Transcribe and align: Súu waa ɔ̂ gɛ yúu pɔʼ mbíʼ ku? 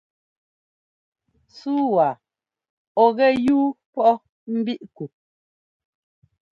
Súu 1.57 1.83
waa 1.95 2.13
ɔ̂ 3.01 3.05
gɛ 3.17 3.27
yúu 3.45 3.65
pɔʼ 3.93 4.09
mbíʼ 4.57 4.79
ku? 4.95 5.03